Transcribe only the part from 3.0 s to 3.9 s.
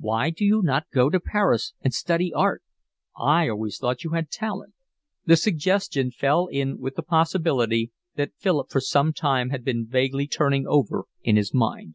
I always